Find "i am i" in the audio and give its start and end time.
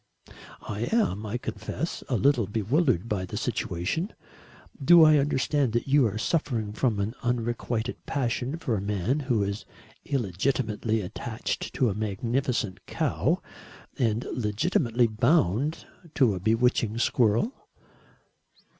0.67-1.37